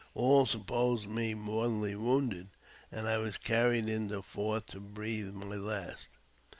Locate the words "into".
3.87-4.15